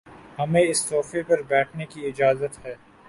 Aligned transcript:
ہمیں 0.39 0.61
اس 0.61 0.79
صوفے 0.87 1.21
پر 1.23 1.41
بیٹھنے 1.49 1.85
کی 1.85 2.05
اجازت 2.07 2.65
ہے 2.65 2.73